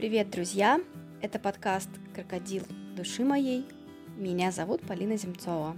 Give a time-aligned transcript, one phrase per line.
[0.00, 0.80] Привет, друзья!
[1.20, 2.62] Это подкаст «Крокодил
[2.96, 3.66] души моей».
[4.16, 5.76] Меня зовут Полина Земцова.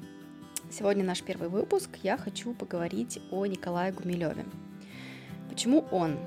[0.71, 1.89] Сегодня наш первый выпуск.
[2.05, 4.45] Я хочу поговорить о Николае Гумилеве.
[5.51, 6.21] Почему он?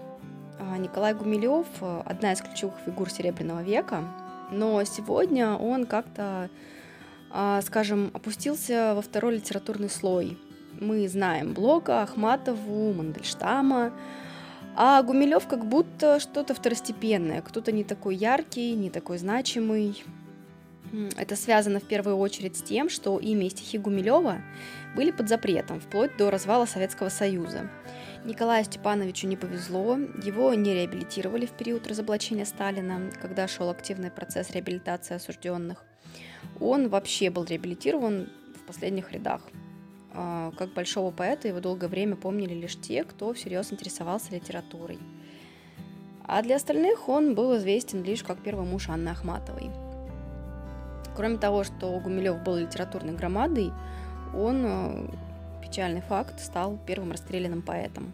[0.59, 1.67] А, Николай Гумилев–
[2.05, 4.03] одна из ключевых фигур Серебряного века,
[4.51, 6.49] но сегодня он как-то,
[7.31, 10.37] а, скажем, опустился во второй литературный слой.
[10.81, 13.93] Мы знаем Блока, Ахматову, Мандельштама,
[14.75, 20.03] а Гумилев как будто что-то второстепенное, кто-то не такой яркий, не такой значимый.
[21.17, 24.41] Это связано в первую очередь с тем, что имя и стихи Гумилева
[24.95, 27.69] были под запретом, вплоть до развала Советского Союза.
[28.23, 34.51] Николаю Степановичу не повезло, его не реабилитировали в период разоблачения Сталина, когда шел активный процесс
[34.51, 35.83] реабилитации осужденных.
[36.59, 39.41] Он вообще был реабилитирован в последних рядах.
[40.17, 44.97] А, как большого поэта его долгое время помнили лишь те, кто всерьез интересовался литературой.
[46.23, 49.69] А для остальных он был известен лишь как первый муж Анны Ахматовой.
[51.15, 53.71] Кроме того, что Гумилев был литературной громадой,
[54.33, 55.07] он, э,
[55.61, 58.13] печальный факт, стал первым расстрелянным поэтом.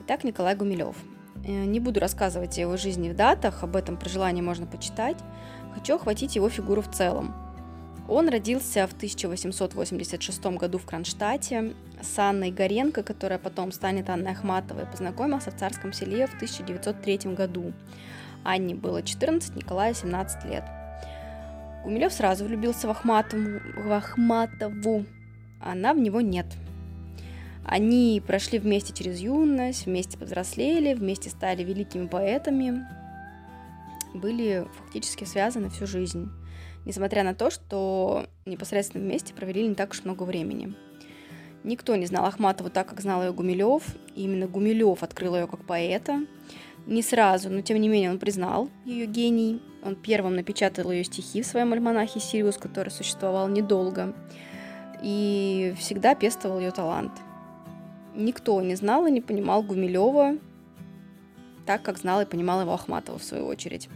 [0.00, 0.96] Итак, Николай Гумилев.
[1.46, 5.16] Э, не буду рассказывать о его жизни в датах, об этом при желании можно почитать.
[5.74, 7.34] Хочу охватить его фигуру в целом–
[8.08, 14.86] он родился в 1886 году в Кронштадте с Анной Горенко, которая потом станет Анной Ахматовой,
[14.86, 17.72] познакомился в Царском селе в 1903 году.
[18.44, 20.64] Анне было 14, Николаю 17 лет.
[21.84, 25.04] Гумилев сразу влюбился в Ахматову, в Ахматову.
[25.60, 26.46] Она в него нет.
[27.64, 32.84] Они прошли вместе через юность, вместе повзрослели, вместе стали великими поэтами,
[34.14, 36.28] были фактически связаны всю жизнь
[36.84, 40.74] несмотря на то, что непосредственно вместе провели не так уж много времени.
[41.64, 43.82] Никто не знал Ахматову так, как знал ее Гумилев.
[44.14, 46.26] И именно Гумилев открыл ее как поэта.
[46.86, 49.62] Не сразу, но тем не менее он признал ее гений.
[49.84, 54.14] Он первым напечатал ее стихи в своем альманахе «Сириус», который существовал недолго.
[55.02, 57.12] И всегда пестовал ее талант.
[58.14, 60.38] Никто не знал и не понимал Гумилева
[61.66, 63.88] так, как знал и понимал его Ахматова в свою очередь.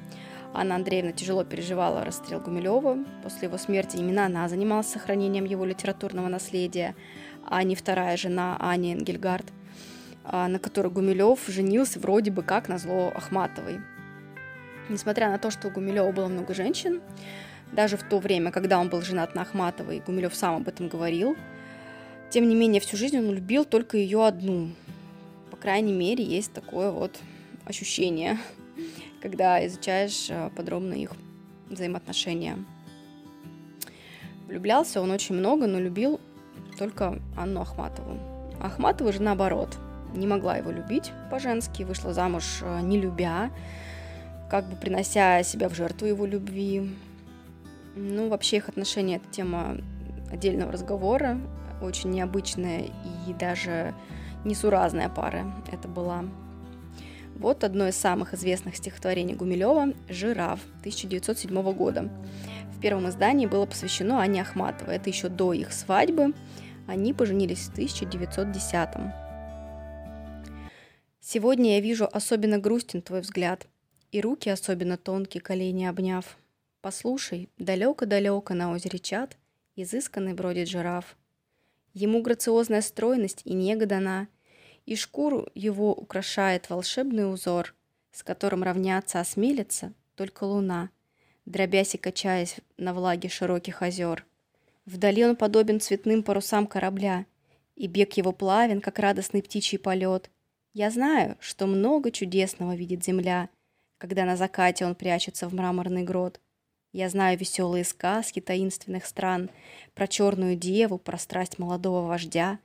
[0.59, 3.05] Анна Андреевна тяжело переживала расстрел Гумилева.
[3.23, 6.97] После его смерти именно она занималась сохранением его литературного наследия,
[7.45, 9.45] а не вторая жена Ани Энгельгард,
[10.25, 13.81] а, на которой Гумилев женился вроде бы как на зло Ахматовой.
[14.89, 17.03] Несмотря на то, что у Гумилева было много женщин,
[17.73, 21.37] даже в то время, когда он был женат на Ахматовой, Гумилев сам об этом говорил,
[22.31, 24.71] тем не менее, всю жизнь он любил только ее одну.
[25.51, 27.19] По крайней мере, есть такое вот
[27.67, 28.39] ощущение
[29.27, 31.11] когда изучаешь э, подробно их
[31.69, 32.59] взаимоотношения.
[34.47, 36.21] Влюблялся он очень много, но любил
[36.79, 38.21] только Анну Ахматову.
[38.61, 39.77] Ахматова же наоборот,
[40.15, 43.51] не могла его любить по-женски, вышла замуж э, не любя,
[44.49, 46.89] как бы принося себя в жертву его любви.
[47.97, 49.79] Ну, вообще их отношения– это тема
[50.31, 51.41] отдельного разговора,
[51.83, 52.85] очень необычная
[53.27, 53.93] и даже
[54.45, 56.27] несуразная пара это была.
[57.39, 62.09] Вот одно из самых известных стихотворений Гумилева «Жираф» 1907 года.
[62.75, 64.97] В первом издании было посвящено Ане Ахматовой.
[64.97, 66.33] Это еще до их свадьбы.
[66.87, 69.13] Они поженились в 1910 -м.
[71.21, 73.67] Сегодня я вижу особенно грустен твой взгляд,
[74.13, 76.39] и руки особенно тонкие, колени обняв.
[76.81, 79.37] Послушай, далеко-далеко на озере чат,
[79.75, 81.17] изысканный бродит жираф.
[81.93, 84.29] Ему грациозная стройность и нега дана,
[84.87, 87.75] и шкуру его украшает волшебный узор,
[88.13, 90.91] с которым равняться осмелится только луна,
[91.45, 94.25] дробясь и качаясь на влаге широких озер.
[94.87, 97.27] Вдали он подобен цветным парусам корабля,
[97.75, 100.31] и бег его плавен, как радостный птичий полет.
[100.73, 103.51] Я знаю, что много чудесного видит земля,
[103.99, 106.41] когда на закате он прячется в мраморный грот.
[106.93, 109.51] Я знаю веселые сказки таинственных стран,
[109.95, 112.59] про черную деву, про страсть молодого вождя.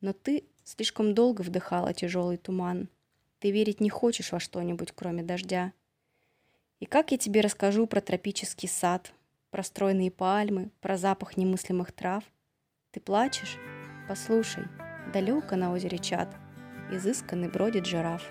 [0.00, 2.88] Но ты Слишком долго вдыхала тяжелый туман.
[3.40, 5.72] Ты верить не хочешь во что-нибудь, кроме дождя.
[6.78, 9.12] И как я тебе расскажу про тропический сад,
[9.50, 12.24] про стройные пальмы, про запах немыслимых трав?
[12.92, 13.56] Ты плачешь?
[14.08, 14.64] Послушай,
[15.12, 16.34] далеко на озере Чат,
[16.90, 18.22] изысканный бродит жираф.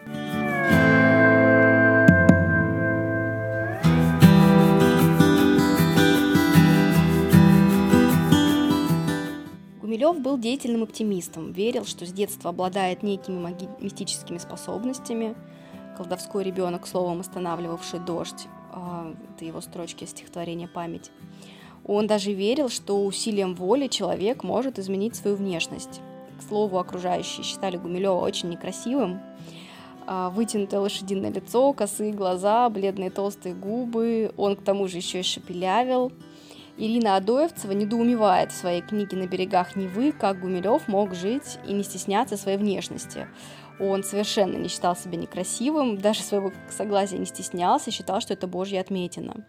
[9.92, 15.36] Гумилев был деятельным оптимистом, верил, что с детства обладает некими маги- мистическими способностями.
[15.98, 18.48] Колдовской ребенок, словом, останавливавший дождь.
[18.72, 21.12] А, это его строчки стихотворения «Память».
[21.84, 26.00] Он даже верил, что усилием воли человек может изменить свою внешность.
[26.40, 29.20] К слову, окружающие считали Гумилева очень некрасивым,
[30.08, 34.32] а, вытянутое лошадиное лицо, косые глаза, бледные толстые губы.
[34.38, 36.14] Он к тому же еще и шепелявил.
[36.81, 41.83] Ирина Адоевцева недоумевает в своей книге «На берегах Невы», как Гумилев мог жить и не
[41.83, 43.28] стесняться своей внешности.
[43.80, 48.81] Он совершенно не считал себя некрасивым, даже своего согласия не стеснялся, считал, что это божья
[48.81, 49.45] отметина.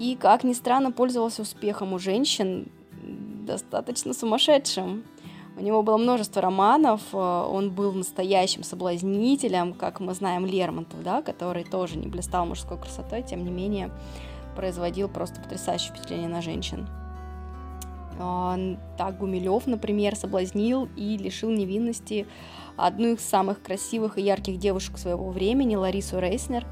[0.00, 2.72] И, как ни странно, пользовался успехом у женщин
[3.46, 5.04] достаточно сумасшедшим.
[5.56, 11.22] У него было множество романов, э, он был настоящим соблазнителем, как мы знаем Лермонтов, да,
[11.22, 13.92] который тоже не блистал мужской красотой, тем не менее
[14.58, 16.88] производил просто потрясающее впечатление на женщин.
[18.96, 22.26] Так Гумилев, например, соблазнил и лишил невинности
[22.76, 26.66] одну из самых красивых и ярких девушек своего времени, Ларису Рейснер.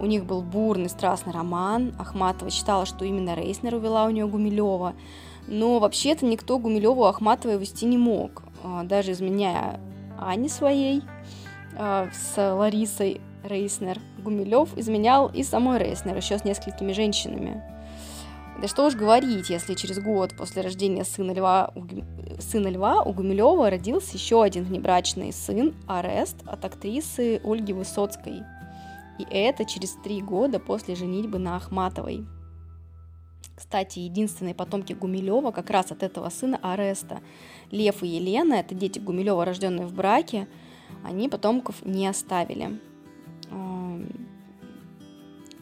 [0.00, 1.94] У них был бурный страстный роман.
[1.98, 4.94] Ахматова считала, что именно Рейснер увела у нее Гумилева.
[5.46, 9.78] Но вообще-то никто Гумилеву Ахматовой вести не мог, а, даже изменяя
[10.18, 11.02] Ане своей
[11.76, 13.98] а, с Ларисой Рейснер.
[14.18, 17.62] Гумилев изменял и самой Рейснер, еще с несколькими женщинами.
[18.60, 21.84] Да что уж говорить, если через год после рождения сына Льва, у,
[22.40, 28.42] сына Льва у Гумилева родился еще один внебрачный сын, Арест, от актрисы Ольги Высоцкой.
[29.20, 32.26] И это через три года после женитьбы на Ахматовой.
[33.54, 37.20] Кстати, единственные потомки Гумилева как раз от этого сына Ареста.
[37.70, 40.48] Лев и Елена, это дети Гумилева, рожденные в браке,
[41.04, 42.80] они потомков не оставили.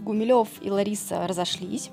[0.06, 1.90] Гумилев и Лариса разошлись,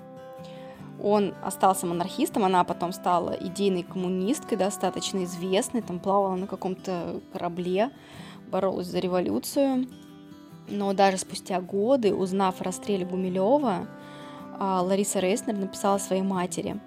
[1.01, 7.89] он остался монархистом, она потом стала идейной коммунисткой, достаточно известной, там плавала на каком-то корабле,
[8.49, 9.87] боролась за революцию.
[10.69, 13.87] Но даже спустя годы, узнав о расстреле Гумилева,
[14.59, 16.79] а, Лариса Рейснер написала своей матери.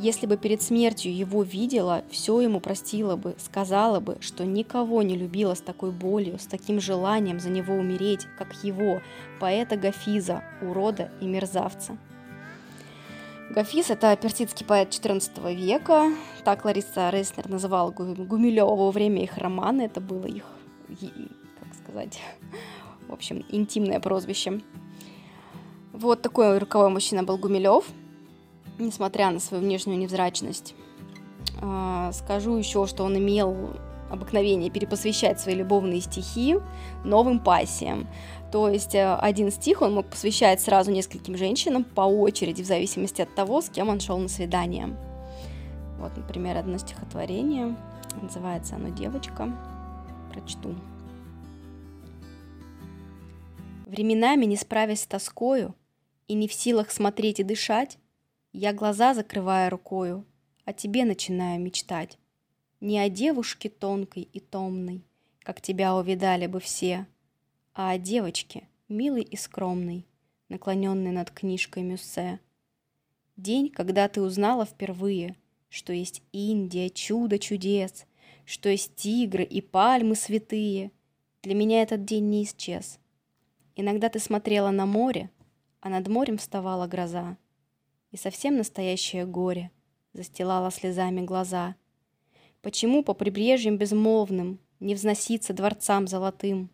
[0.00, 5.16] Если бы перед смертью его видела, все ему простила бы, сказала бы, что никого не
[5.16, 9.00] любила с такой болью, с таким желанием за него умереть, как его,
[9.38, 11.96] поэта Гафиза, урода и мерзавца.
[13.50, 16.10] Гафиз– это персидский поэт XIV века.
[16.42, 19.82] Так Лариса Рейснер называла Гумилева во время их романа.
[19.82, 20.44] Это было их,
[20.88, 22.20] как сказать,
[23.06, 24.60] в общем, интимное прозвище.
[25.92, 27.84] Вот такой роковой мужчина был Гумилев,
[28.78, 30.74] несмотря на свою внешнюю невзрачность.
[31.60, 33.74] А, скажу еще, что он имел
[34.10, 36.56] обыкновение перепосвящать свои любовные стихи
[37.04, 38.08] новым пассиям.
[38.52, 43.22] То есть э, один стих он мог посвящать сразу нескольким женщинам по очереди, в зависимости
[43.22, 44.96] от того, с кем он шел на свидание.
[45.98, 47.76] Вот, например, одно стихотворение,
[48.20, 49.52] называется оно «Девочка».
[50.32, 50.74] Прочту.
[53.86, 55.74] Временами, не справясь с тоскою
[56.26, 57.98] и не в силах смотреть и дышать,
[58.54, 60.24] я глаза закрывая рукою,
[60.64, 62.18] о тебе начинаю мечтать.
[62.80, 65.04] Не о девушке тонкой и томной,
[65.40, 67.08] как тебя увидали бы все,
[67.74, 70.06] а о девочке, милой и скромной,
[70.48, 72.38] наклоненной над книжкой Мюссе.
[73.36, 75.34] День, когда ты узнала впервые,
[75.68, 78.06] что есть Индия, чудо чудес,
[78.44, 80.92] что есть тигры и пальмы святые,
[81.42, 83.00] для меня этот день не исчез.
[83.74, 85.28] Иногда ты смотрела на море,
[85.80, 87.36] а над морем вставала гроза,
[88.14, 89.72] и совсем настоящее горе
[90.12, 91.74] застилало слезами глаза.
[92.62, 96.70] Почему по прибрежьям безмолвным не взноситься дворцам золотым,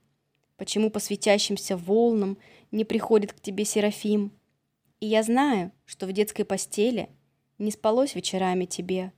[0.60, 2.36] Почему по светящимся волнам
[2.70, 4.30] не приходит к тебе Серафим?
[5.00, 7.08] И я знаю, что в детской постели
[7.56, 9.14] не спалось вечерами тебе.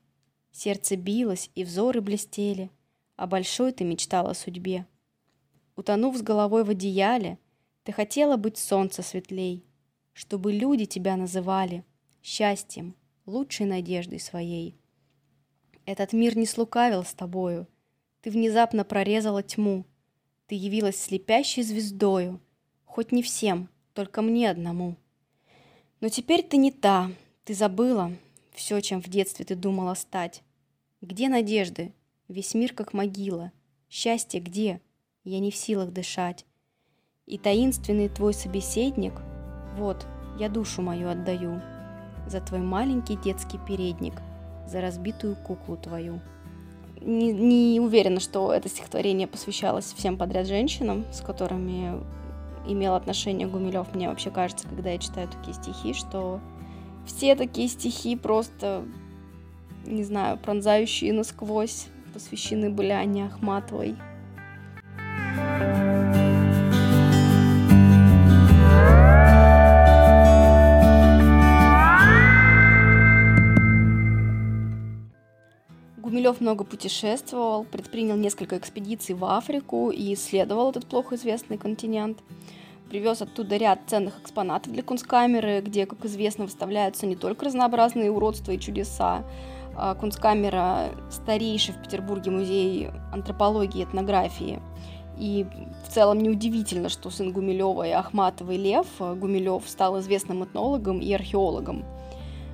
[0.52, 2.70] Сердце билось, и взоры блестели,
[3.16, 4.86] а большой ты мечтала о судьбе.
[5.74, 7.40] Утонув с головой в одеяле,
[7.82, 9.64] ты хотела быть солнце светлей,
[10.12, 11.84] чтобы люди тебя называли
[12.22, 12.94] счастьем,
[13.26, 14.78] лучшей надеждой своей.
[15.84, 17.66] Этот мир не слукавил с тобою,
[18.20, 19.84] ты внезапно прорезала тьму,
[20.46, 22.40] ты явилась слепящей звездою,
[22.84, 24.96] хоть не всем, только мне одному.
[26.00, 27.10] Но теперь ты не та,
[27.44, 28.12] ты забыла
[28.52, 30.42] все, чем в детстве ты думала стать.
[31.00, 31.92] Где надежды?
[32.28, 33.50] Весь мир как могила.
[33.90, 34.80] Счастье где?
[35.24, 36.44] Я не в силах дышать.
[37.26, 39.14] И таинственный твой собеседник,
[39.76, 40.06] вот,
[40.38, 41.60] я душу мою отдаю
[42.26, 44.14] за твой маленький детский передник,
[44.66, 46.20] за разбитую куклу твою
[47.04, 52.00] не, не уверена, что это стихотворение посвящалось всем подряд женщинам, с которыми
[52.66, 53.94] имел отношение Гумилев.
[53.94, 56.40] Мне вообще кажется, когда я читаю такие стихи, что
[57.06, 58.84] все такие стихи просто,
[59.84, 63.96] не знаю, пронзающие насквозь, посвящены были Анне Ахматовой.
[76.22, 82.18] Гумилев много путешествовал, предпринял несколько экспедиций в Африку и исследовал этот плохо известный континент.
[82.88, 88.52] Привез оттуда ряд ценных экспонатов для кунсткамеры, где, как известно, выставляются не только разнообразные уродства
[88.52, 89.24] и чудеса.
[89.74, 94.62] А кунсткамера– старейший в Петербурге музей антропологии и этнографии.
[95.18, 95.44] И
[95.84, 101.84] в целом неудивительно, что сын Гумилева и Ахматовой Лев Гумилев стал известным этнологом и археологом–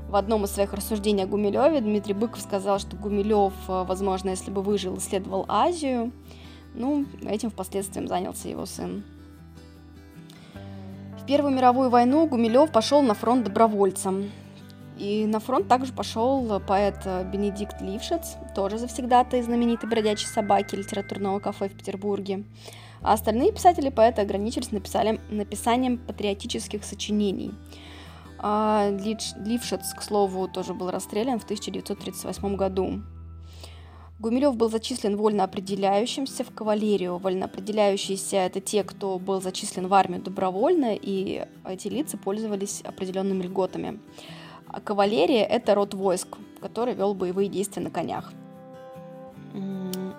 [0.09, 4.51] в одном из своих рассуждений о Гумилеве Дмитрий Быков сказал, что Гумилев, э, возможно, если
[4.51, 6.13] бы выжил, исследовал Азию.
[6.75, 9.05] Ну, этим впоследствии занялся его сын.
[11.23, 14.31] В Первую мировую войну Гумилев пошел на фронт добровольцем.
[14.97, 21.69] И на фронт также пошел поэт Бенедикт Лившиц, тоже завсегдатый знаменитой бродячей собаки литературного кафе
[21.69, 22.45] в Петербурге.
[23.01, 27.53] А остальные писатели-поэты ограничились написали, написанием патриотических сочинений–
[28.39, 33.03] а к слову, тоже был расстрелян в 1938 году.
[34.21, 37.19] Гумилев был зачислен вольно определяющимся в кавалерию.
[37.19, 43.45] Вольно определяющиеся– это те, кто был зачислен в армию добровольно, и эти лица пользовались определенными
[43.45, 44.01] льготами.
[44.67, 48.33] А кавалерия– это род войск, который вел боевые действия на конях.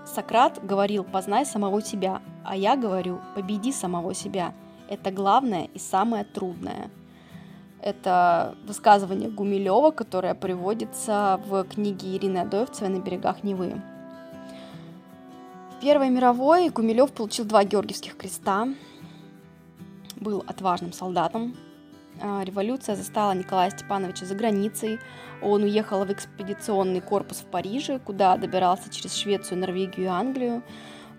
[0.06, 4.54] Сократ говорил «познай самого себя», а я говорю «победи самого себя».
[4.90, 6.90] Это главное и самое трудное–
[7.82, 13.82] это высказывание Гумилева, которое приводится в книге Ирины Адоевцевой «На берегах Невы».
[15.72, 18.68] В Первой мировой Гумилев получил два Георгиевских креста,
[20.18, 21.56] был отважным солдатом.
[22.22, 25.00] А, революция застала Николая Степановича за границей.
[25.42, 30.64] Он уехал в экспедиционный корпус в Париже, куда добирался через Швецию, Норвегию и Англию.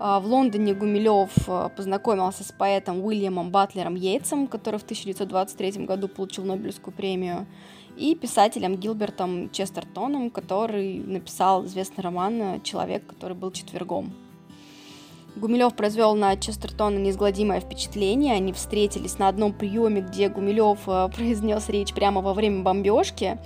[0.02, 6.08] А, в Лондоне Гумилев а, познакомился с поэтом Уильямом Батлером Йейтсом, который в 1923 году
[6.08, 7.46] получил Нобелевскую премию,
[7.98, 14.14] и писателем Гилбертом Честертоном, который написал известный роман «Человек, который был четвергом».
[15.36, 18.34] Гумилев произвел на Честертона неизгладимое впечатление.
[18.34, 23.38] Они встретились на одном приеме, где Гумилев а, произнес речь прямо во время бомбежки.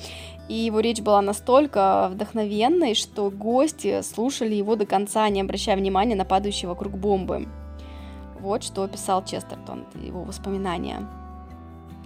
[0.48, 6.16] И его речь была настолько вдохновенной, что гости слушали его до конца, не обращая внимания
[6.16, 7.48] на падающие вокруг бомбы.
[8.40, 11.08] Вот что писал Честертон, его воспоминания.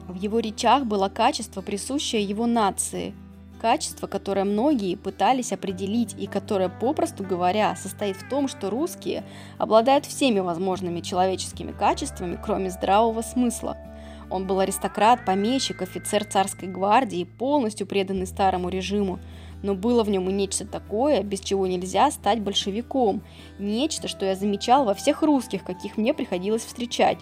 [0.06, 3.12] В его речах было качество, присущее его нации,
[3.60, 9.24] качество, которое многие пытались определить и которое, попросту говоря, состоит в том, что русские
[9.58, 13.76] обладают всеми возможными человеческими качествами, кроме здравого смысла–
[14.30, 19.20] он был аристократ, помещик, офицер царской гвардии, полностью преданный старому режиму.
[19.62, 23.22] Но было в нем и нечто такое, без чего нельзя стать большевиком.
[23.58, 27.18] Нечто, что я замечал во всех русских, каких мне приходилось встречать.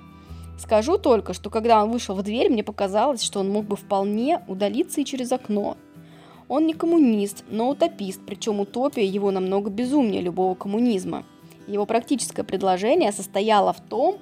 [0.59, 4.43] Скажу только, что когда он вышел в дверь, мне показалось, что он мог бы вполне
[4.49, 5.77] удалиться и через окно.
[6.49, 11.25] Он не коммунист, но утопист, причем утопия его намного безумнее любого коммунизма.
[11.67, 14.19] Его практическое предложение состояло в том,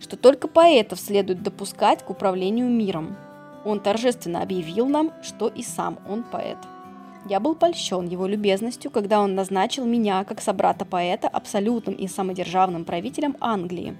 [0.00, 3.16] что только поэтов следует допускать к управлению миром.
[3.64, 6.58] Он торжественно объявил нам, что и сам он поэт.
[7.28, 13.36] Я был польщен его любезностью, когда он назначил меня, как собрата-поэта, абсолютным и самодержавным правителем
[13.40, 13.96] Англии.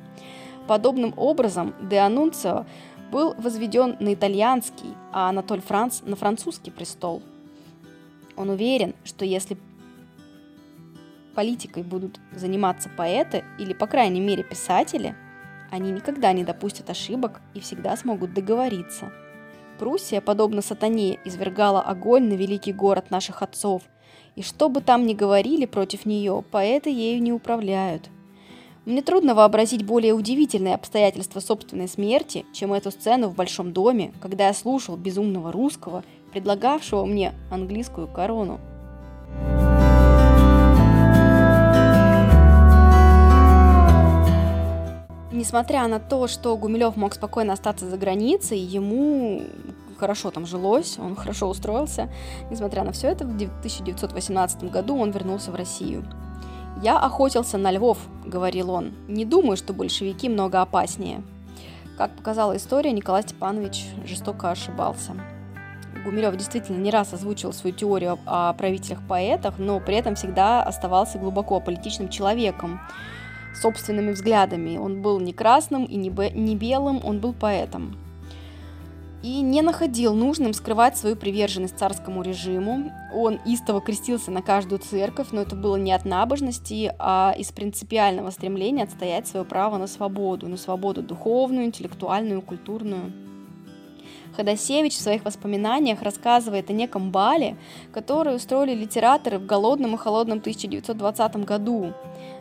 [0.68, 2.66] Подобным образом Де Анунцио
[3.10, 7.22] был возведен на итальянский, а Анатоль Франц на французский престол.
[8.36, 9.56] Он уверен, что если
[11.34, 15.16] политикой будут заниматься поэты или, по крайней мере, писатели–
[15.70, 19.12] они никогда не допустят ошибок и всегда смогут договориться.
[19.78, 23.82] Пруссия, подобно сатане, извергала огонь на великий город наших отцов,
[24.34, 28.10] и что бы там ни говорили против нее, поэты ею не управляют.
[28.86, 34.46] Мне трудно вообразить более удивительные обстоятельства собственной смерти, чем эту сцену в большом доме, когда
[34.46, 38.60] я слушал безумного русского, предлагавшего мне английскую корону.
[45.36, 49.42] Несмотря на то, что Гумилев мог спокойно остаться за границей, ему
[49.98, 52.08] хорошо там жилось, он хорошо устроился.
[52.50, 56.06] Несмотря на все это, в 1918 году он вернулся в Россию.
[56.82, 58.94] «Я охотился на львов»,— говорил он.
[59.08, 61.22] «Не думаю, что большевики много опаснее».
[61.98, 65.12] Как показала история, Николай Степанович жестоко ошибался.
[66.02, 71.60] Гумилев действительно не раз озвучивал свою теорию о правителях-поэтах, но при этом всегда оставался глубоко
[71.60, 72.80] политичным человеком
[73.56, 74.76] собственными взглядами.
[74.76, 77.96] Он был не красным и не, бе- не белым, он был поэтом.
[79.22, 82.92] И не находил нужным скрывать свою приверженность царскому режиму.
[83.12, 88.30] Он истово крестился на каждую церковь, но это было не от набожности, а из принципиального
[88.30, 93.12] стремления отстоять свое право на свободу, на свободу духовную, интеллектуальную, культурную.
[94.36, 97.56] Ходосевич в своих воспоминаниях рассказывает о неком бале,
[97.92, 101.92] который устроили литераторы в голодном и холодном 1920 году.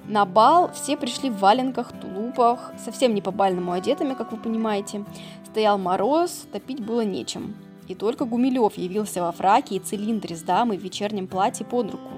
[0.07, 5.05] На бал все пришли в валенках, тулупах, совсем не по-бальному одетыми, как вы понимаете.
[5.49, 7.55] Стоял мороз, топить было нечем.
[7.87, 12.09] И только Гумилев явился во фраке и цилиндре с дамой в вечернем платье под руку.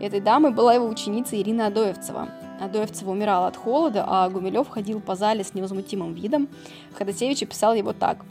[0.00, 2.28] Этой дамой была его ученица Ирина Адоевцева.
[2.60, 6.48] Адоевцева умирала от холода, а Гумилев ходил по зале с невозмутимым видом.
[6.94, 8.24] Ходосевич описал его так.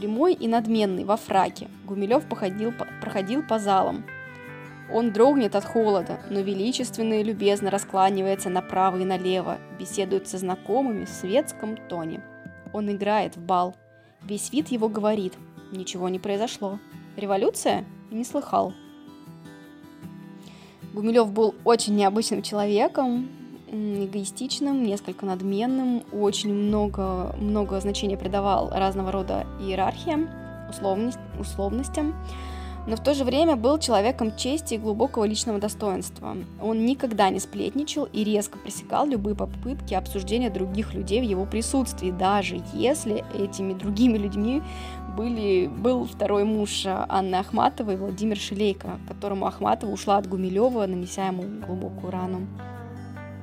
[0.00, 4.06] Прямой и надменный, во фраке, Гумилев походил, проходил по залам.
[4.90, 11.04] Он дрогнет от холода, но величественно и любезно раскланивается направо и налево, беседует со знакомыми
[11.04, 12.22] в светском тоне.
[12.72, 13.76] Он играет в бал.
[14.22, 15.34] Весь вид его говорит,
[15.70, 16.78] ничего не произошло.
[17.18, 17.84] Революция?
[18.10, 18.72] Не слыхал.
[20.94, 23.28] Гумилев был очень необычным человеком,
[23.70, 30.28] эгоистичным, несколько надменным, очень много, много значения придавал разного рода иерархиям,
[30.68, 32.14] условность, условностям,
[32.86, 36.36] но в то же время был человеком чести и глубокого личного достоинства.
[36.62, 42.10] Он никогда не сплетничал и резко пресекал любые попытки обсуждения других людей в его присутствии,
[42.10, 44.62] даже если этими другими людьми
[45.16, 51.44] были, был второй муж Анны Ахматовой, Владимир Шилейко, которому Ахматова ушла от Гумилева, нанеся ему
[51.66, 52.46] глубокую рану.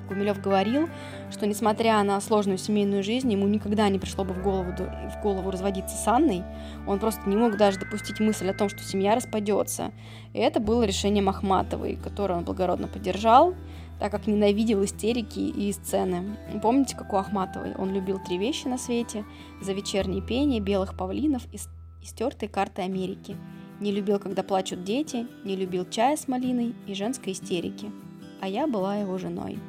[0.08, 0.90] Гумилев говорил,
[1.32, 5.52] что несмотря на сложную семейную жизнь, ему никогда не пришло бы в голову, в голову
[5.52, 6.44] разводиться с Анной.
[6.88, 9.92] Он просто не мог даже допустить мысль о том, что семья распадется.
[10.34, 13.54] И это было решение Ахматовой, которое он благородно поддержал,
[14.00, 16.38] так как ненавидел истерики и сцены.
[16.62, 17.74] Помните, как у Ахматовой?
[17.76, 19.26] Он любил три вещи на свете–
[19.62, 21.58] за вечернее пение, белых павлинов и,
[22.04, 23.36] стертые карты Америки.
[23.80, 27.92] Не любил, когда плачут дети, не любил чая с малиной и женской истерики.
[28.42, 29.60] А я была его женой.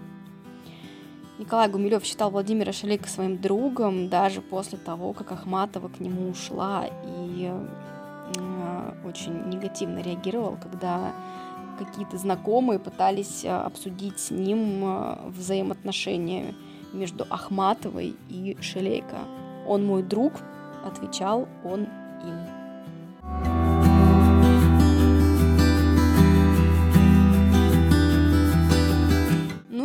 [1.38, 6.87] Николай Гумилев считал Владимира Шалейка своим другом даже после того, как Ахматова к нему ушла
[7.04, 7.49] и
[8.37, 11.12] э, очень негативно реагировал, когда
[11.78, 16.57] какие-то знакомые пытались э, обсудить с ним э, взаимоотношения
[16.92, 19.18] между Ахматовой и Шелейко.
[19.66, 20.33] «Он мой друг»,—
[20.85, 21.87] отвечал он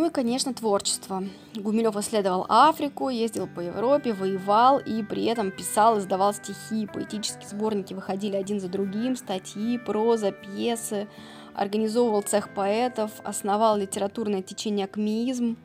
[0.09, 1.23] конечно, творчество.
[1.55, 6.87] Гумилев исследовал Африку, ездил по Европе, воевал и при этом писал, издавал стихи.
[6.87, 11.07] Поэтические сборники выходили один за другим, статьи, проза, пьесы.
[11.53, 15.57] Организовывал цех поэтов, основал литературное течение акмеизм.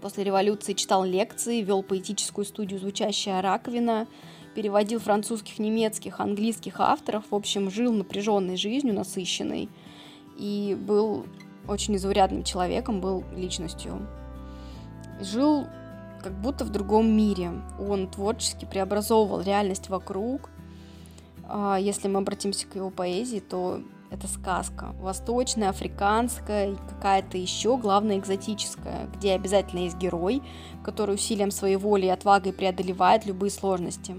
[0.00, 4.08] После революции читал лекции, вел поэтическую студию «Звучащая раковина»,
[4.54, 9.68] переводил французских, немецких, английских авторов, в общем, жил напряженной жизнью, насыщенной,
[10.36, 11.26] и был
[11.68, 14.06] очень незаурядным человеком, был личностью.
[15.20, 15.66] Жил
[16.22, 17.52] как будто в другом мире.
[17.78, 20.50] Он творчески преобразовывал реальность вокруг.
[21.44, 24.94] А, если мы обратимся к его поэзии, то это сказка.
[25.00, 30.42] Восточная, африканская, какая-то еще, главное, экзотическая, где обязательно есть герой,
[30.84, 34.14] который усилием своей воли и отвагой преодолевает любые сложности.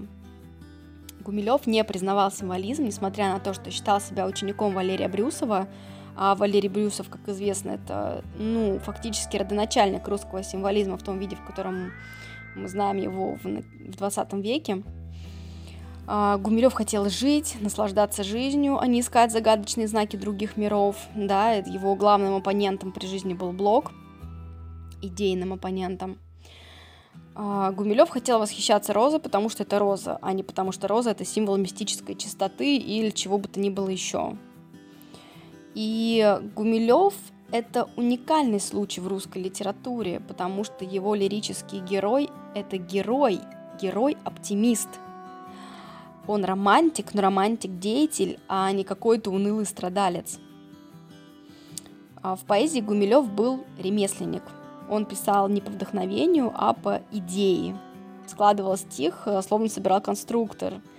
[1.20, 5.68] Гумилев не признавал символизм, несмотря на то, что считал себя учеником Валерия Брюсова,
[6.16, 11.44] а Валерий Брюсов, как известно, это, ну, фактически родоначальник русского символизма в том виде, в
[11.44, 11.92] котором
[12.54, 14.82] мы знаем его в, в 20 веке.
[16.06, 20.96] А, Гумилев хотел жить, наслаждаться жизнью, а не искать загадочные знаки других миров.
[21.14, 23.90] Да, его главным оппонентом при жизни был Блок,
[25.02, 26.18] идейным оппонентом.
[27.34, 31.24] А, Гумилев хотел восхищаться розой, потому что это роза, а не потому что роза это
[31.24, 34.36] символ мистической чистоты или чего бы то ни было еще.
[35.74, 37.14] И Гумилев–
[37.52, 43.40] это уникальный случай в русской литературе, потому что его лирический герой– это герой,
[43.80, 44.88] герой-оптимист.
[46.26, 50.38] Он романтик, но романтик-деятель, а не какой-то унылый страдалец.
[52.22, 54.44] А в поэзии Гумилев был ремесленник.
[54.88, 57.76] Он писал не по вдохновению, а по идее.
[58.26, 60.74] Складывал стих, э, словно собирал конструктор–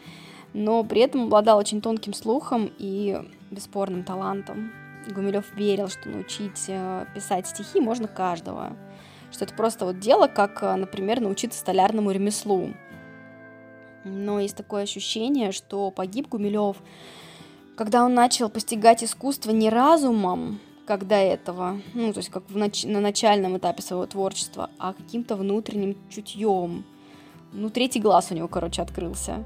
[0.56, 4.72] но при этом обладал очень тонким слухом и бесспорным талантом.
[5.14, 8.72] Гумилев верил, что научить э, писать стихи можно каждого,
[9.32, 12.70] что это просто вот дело, как, э, например, научиться столярному ремеслу.
[14.06, 16.78] Но есть такое ощущение, что погиб Гумилев,
[17.76, 22.56] когда он начал постигать искусство не разумом, как до этого, ну, то есть как в
[22.56, 26.86] нач- на начальном этапе своего творчества, а каким-то внутренним чутьем.
[27.52, 29.44] Ну, третий глаз у него, короче, открылся.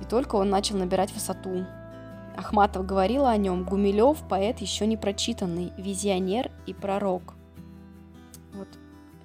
[0.00, 1.64] И только он начал набирать высоту.
[2.36, 7.34] Ахматов говорила о нем, Гумилев– поэт еще не прочитанный, визионер и пророк.
[8.54, 8.68] Вот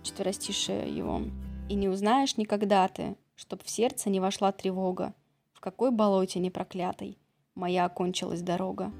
[0.02, 1.22] четверостишее его.
[1.70, 5.14] «И не узнаешь никогда ты, чтоб в сердце не вошла тревога,
[5.54, 7.18] в какой болоте непроклятой
[7.56, 8.92] моя окончилась дорога.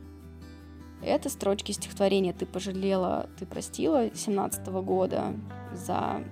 [1.02, 5.34] Это строчки стихотворения «Ты пожалела, ты простила» 17 года
[5.74, 6.24] за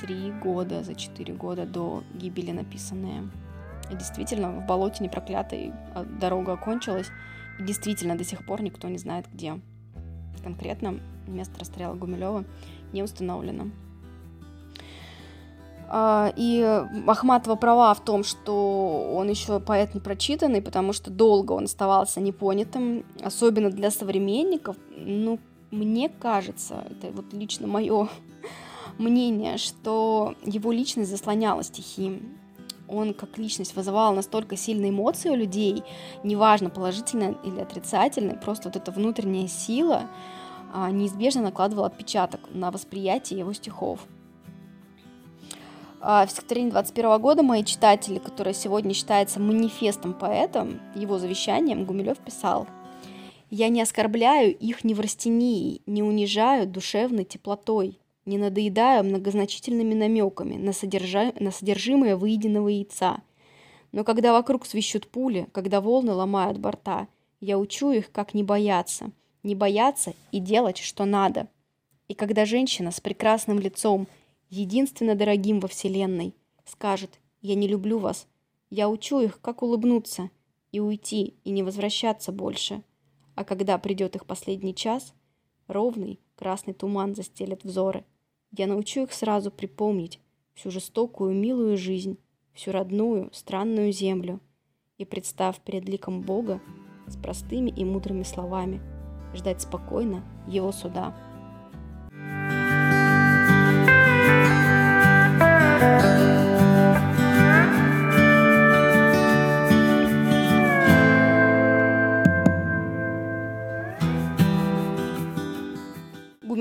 [0.00, 3.30] три года, за четыре года до гибели написанные.
[3.90, 7.08] И действительно, в болоте непроклятой а, дорога окончилась,
[7.58, 9.60] и действительно до сих пор никто не знает, где.
[10.42, 12.44] Конкретно место расстрела Гумилева
[12.92, 13.70] не установлено.
[15.92, 16.62] А, и
[17.06, 23.04] Ахматова права в том, что он еще поэт непрочитанный, потому что долго он оставался непонятым,
[23.22, 24.76] особенно для современников.
[24.96, 25.40] Ну,
[25.72, 28.08] мне кажется, это вот лично мое
[28.98, 32.22] мнение, что его личность заслоняла стихи.
[32.90, 35.84] Он как личность вызывал настолько сильные эмоции у людей,
[36.24, 40.08] неважно, положительная или отрицательная, просто вот эта внутренняя сила
[40.72, 44.00] а, неизбежно накладывала отпечаток на восприятие его стихов.
[46.00, 52.18] А, в стихотворении 21 года мои читатели, которое сегодня считается манифестом поэта, его завещанием, Гумилев
[52.18, 52.66] писал
[53.50, 58.00] «Я не оскорбляю их неврастенией, не унижаю душевной теплотой,
[58.30, 61.34] не надоедаю многозначительными намеками на, содержа...
[61.38, 63.20] на содержимое выеденного яйца.
[63.92, 67.08] Но когда вокруг свищут пули, когда волны ломают борта,
[67.40, 69.10] я учу их, как не бояться,
[69.42, 71.48] не бояться и делать, что надо.
[72.08, 74.08] И когда женщина с прекрасным лицом–
[74.50, 76.34] единственно дорогим во Вселенной,
[76.66, 78.26] скажет «Я не люблю вас»,
[78.68, 80.30] я учу их, как улыбнуться
[80.70, 82.82] и уйти, и не возвращаться больше.
[83.34, 85.14] А когда придет их последний час,
[85.66, 88.04] ровный красный туман застелет взоры.
[88.52, 90.20] Я научу их сразу припомнить
[90.54, 92.18] всю жестокую, милую жизнь,
[92.52, 94.40] всю родную, странную землю.
[94.98, 96.60] И, представ перед ликом Бога,
[97.06, 98.80] с простыми и мудрыми словами,
[99.34, 101.16] ждать спокойно Его суда.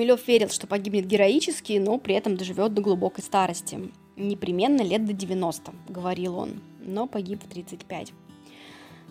[0.09, 3.91] Гумилев верил, что погибнет героически, но при этом доживет до глубокой старости.
[4.15, 8.13] Непременно лет до 90, говорил он, но погиб в 35.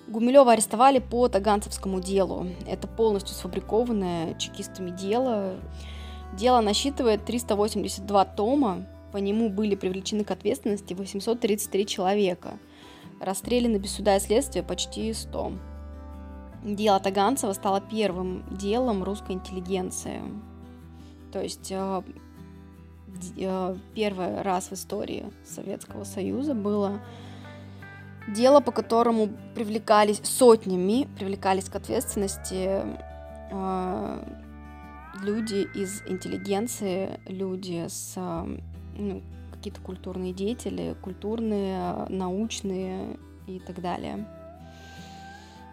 [0.08, 2.48] Гумилева арестовали по Таганцевскому делу.
[2.66, 5.60] Это полностью сфабрикованное чекистами дело.
[6.36, 8.84] Дело насчитывает 382 тома.
[9.12, 12.58] По нему были привлечены к ответственности 833 человека.
[13.20, 15.52] Расстреляны без суда и следствия почти 100.
[16.64, 20.22] Дело Таганцева стало первым делом русской интеллигенции.
[21.32, 22.02] То есть э,
[23.36, 27.00] э, первый раз в истории Советского Союза было
[28.28, 32.82] дело, по которому привлекались сотнями, привлекались к ответственности
[33.50, 34.24] э,
[35.22, 38.14] люди из интеллигенции, люди с
[38.96, 44.26] ну, какие-то культурные деятели, культурные, научные и так далее.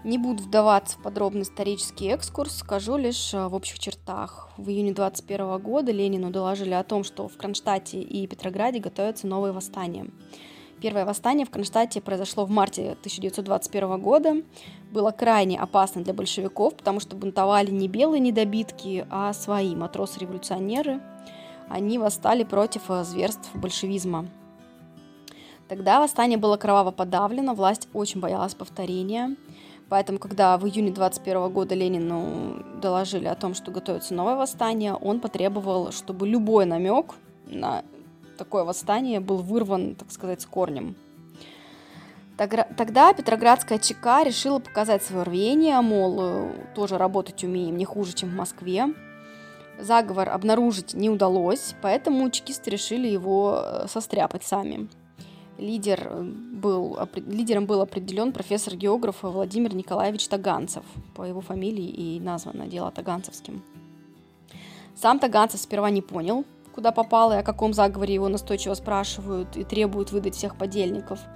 [0.06, 4.50] Не буду вдаваться в подробный исторический экскурс, скажу лишь э, в общих чертах.
[4.56, 9.52] В июне 21 года Ленину доложили о том, что в Кронштадте и Петрограде готовятся новые
[9.52, 10.06] восстания.
[10.80, 14.44] Первое восстание в Кронштадте произошло в марте 1921 года.
[14.92, 21.02] Было крайне опасно для большевиков, потому что бунтовали не белые недобитки, а свои матросы-революционеры.
[21.68, 24.28] Они восстали против э, зверств большевизма.
[25.68, 29.36] Тогда восстание было кроваво подавлено, власть очень боялась повторения.
[29.88, 35.20] Поэтому, когда в июне 21 года Ленину доложили о том, что готовится новое восстание, он
[35.20, 37.14] потребовал, чтобы любой намек
[37.46, 37.84] на
[38.38, 40.96] такое восстание был вырван, так сказать, с корнем.
[42.36, 48.36] Тогда Петроградская ЧК решила показать свое рвение, мол, тоже работать умеем не хуже, чем в
[48.36, 48.88] Москве.
[49.80, 54.90] Заговор обнаружить не удалось, поэтому чекисты решили его э, состряпать сами
[55.58, 60.84] лидер э, был, лидером был определен профессор географа Владимир Николаевич Таганцев.
[61.16, 63.62] По его фамилии и названо дело Таганцевским.
[64.96, 69.64] Сам Таганцев сперва не понял, куда попал и о каком заговоре его настойчиво спрашивают и
[69.64, 71.20] требуют выдать всех подельников–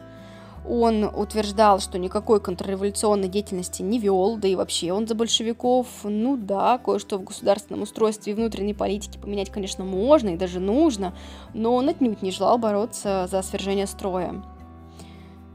[0.69, 5.87] он утверждал, что никакой контрреволюционной деятельности не вел, да и вообще он за большевиков.
[6.03, 11.15] Ну да, кое-что в государственном устройстве и внутренней политике поменять, конечно, можно и даже нужно,
[11.55, 14.43] но он отнюдь не желал бороться за свержение строя.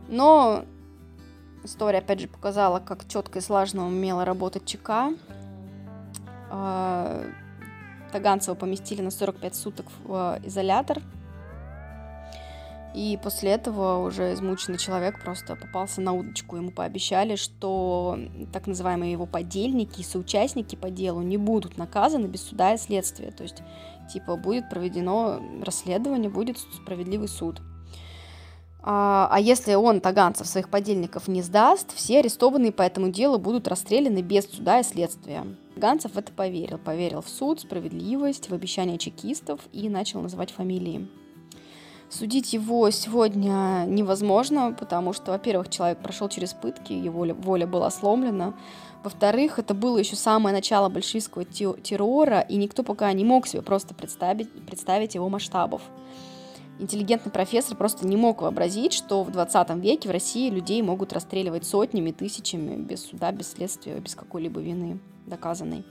[0.08, 0.64] Но
[1.62, 5.12] история, опять же, показала, как четко и слаженно умела работать ЧК.
[6.50, 7.22] А,
[8.10, 11.00] Таганцева поместили на 45 суток в изолятор–
[12.94, 16.56] и после этого уже измученный человек просто попался на удочку.
[16.56, 18.16] Ему пообещали, что
[18.52, 23.32] так называемые его подельники и соучастники по делу не будут наказаны без суда и следствия.
[23.32, 23.62] То есть,
[24.12, 27.60] типа, будет проведено расследование, будет справедливый суд.
[28.80, 33.66] А, а если он, Таганцев, своих подельников не сдаст, все арестованные по этому делу будут
[33.66, 35.44] расстреляны без суда и следствия.
[35.74, 36.78] Таганцев это поверил.
[36.78, 41.08] Поверил в суд, справедливость, в обещания чекистов и начал называть фамилии.
[42.16, 48.54] Судить его сегодня невозможно, потому что, во-первых, человек прошел через пытки, его воля, была сломлена.
[49.02, 53.94] Во-вторых, это было еще самое начало большевистского террора, и никто пока не мог себе просто
[53.94, 55.82] представить, представить его масштабов
[56.78, 61.64] интеллигентный профессор просто не мог вообразить, что в 20 веке в России людей могут расстреливать
[61.64, 65.84] сотнями, тысячами, без суда, без следствия, без какой-либо вины доказанной.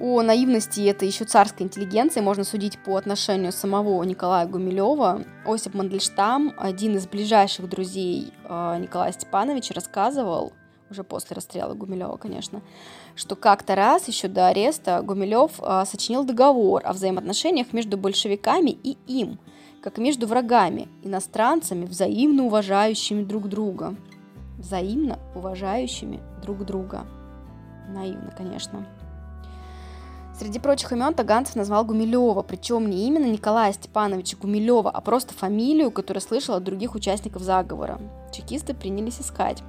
[0.00, 5.24] О наивности этой еще царской интеллигенции можно судить по отношению самого Николая Гумилева.
[5.44, 10.54] Осип Мандельштам, один из ближайших друзей э, Николая Степановича, рассказывал,
[10.90, 12.62] уже после расстрела Гумилева, конечно,
[13.14, 18.96] что как-то раз еще до ареста Гумилев а, сочинил договор о взаимоотношениях между большевиками и
[19.06, 19.38] им,
[19.82, 23.94] как между врагами, иностранцами, взаимно уважающими друг друга.
[24.58, 27.06] Взаимно уважающими друг друга.
[27.88, 28.86] Наивно, конечно.
[30.40, 35.90] Среди прочих имен Таганцев назвал Гумилева, причем не именно Николая Степановича Гумилева, а просто фамилию,
[35.90, 38.00] которую слышал от других участников заговора.
[38.32, 39.62] Чекисты принялись искать.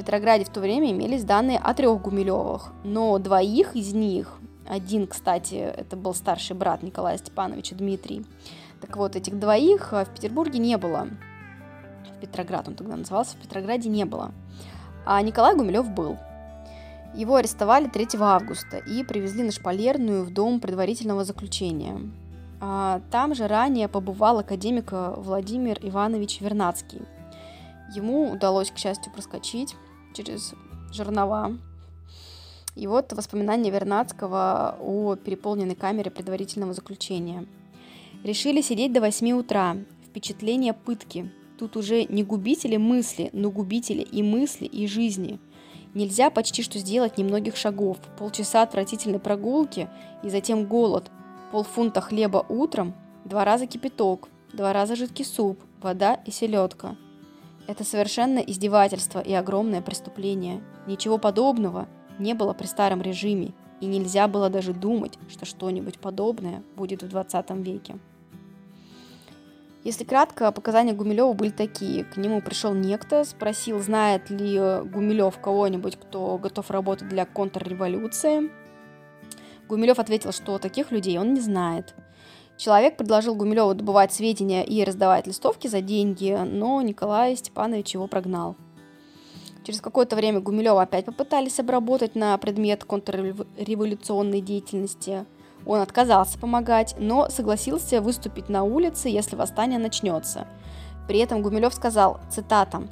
[0.00, 5.56] Петрограде в то время имелись данные о трех Гумилевых, но двоих из них, один, кстати,
[5.56, 8.24] это был старший брат Николая Степановича Дмитрий,
[8.80, 11.08] так вот, этих двоих в Петербурге не было.
[12.16, 14.32] В Петроград он тогда назывался, в Петрограде не было.
[15.04, 16.16] А Николай Гумилев был.
[17.14, 22.00] Его арестовали 3 августа и привезли на Шпалерную в дом предварительного заключения.
[22.60, 27.02] А там же ранее побывал академик Владимир Иванович Вернадский.
[27.94, 29.74] Ему удалось, к счастью, проскочить
[30.14, 30.54] через
[30.92, 31.58] жернова.
[32.76, 37.46] И вот воспоминания Вернадского о переполненной камере предварительного заключения.
[38.22, 39.76] Решили сидеть до 8 утра.
[40.06, 41.32] Впечатление пытки.
[41.58, 45.40] Тут уже не губители мысли, но губители и мысли, и жизни.
[45.94, 47.98] Нельзя почти что сделать немногих шагов.
[48.18, 49.88] Полчаса отвратительной прогулки
[50.22, 51.10] и затем голод.
[51.50, 56.96] Полфунта хлеба утром, два раза кипяток, два раза жидкий суп, вода и селедка–
[57.70, 60.60] это совершенно издевательство и огромное преступление.
[60.88, 61.86] Ничего подобного
[62.18, 67.08] не было при старом режиме, и нельзя было даже думать, что что-нибудь подобное будет в
[67.08, 67.96] 20 веке.
[69.82, 72.04] Если кратко, показания Гумилева были такие.
[72.04, 78.50] К нему пришел некто, спросил, знает ли Гумилев кого-нибудь, кто готов работать для контрреволюции.
[79.68, 81.94] Гумилев ответил, что таких людей он не знает–
[82.60, 88.54] Человек предложил Гумилеву добывать сведения и раздавать листовки за деньги, но Николай Степанович его прогнал.
[89.64, 95.24] Через какое-то время Гумилева опять попытались обработать на предмет контрреволюционной деятельности.
[95.66, 100.46] Он отказался помогать, но согласился выступить на улице, если восстание начнется.
[101.06, 102.82] При этом Гумилев сказал, цитата,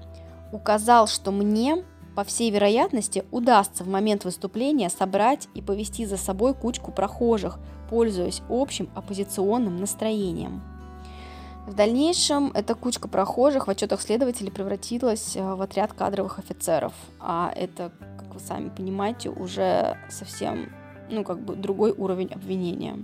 [0.52, 6.54] «Указал, что мне, по всей вероятности, удастся в момент выступления собрать и повести за собой
[6.54, 10.62] кучку прохожих, пользуясь общим оппозиционным настроением.
[11.68, 17.52] В дальнейшем эта кучка прохожих в отчетах следователей превратилась э, в отряд кадровых офицеров, а
[17.54, 20.70] это, как вы сами понимаете, уже совсем,
[21.10, 22.96] ну, как бы другой уровень обвинения.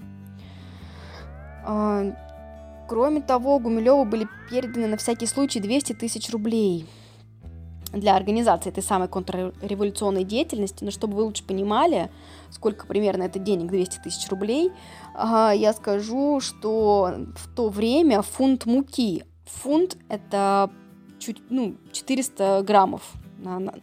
[1.66, 2.04] А,
[2.88, 6.86] кроме того, Гумилеву были переданы на всякий случай 200 тысяч рублей–
[7.94, 12.10] для организации этой самой контрреволюционной деятельности, но чтобы вы лучше понимали,
[12.50, 14.72] сколько примерно это денег, 200 тысяч рублей,
[15.16, 20.70] я скажу, что в то время фунт муки, фунт это
[21.18, 23.02] чуть, ну, 400 граммов
[23.38, 23.74] на, на,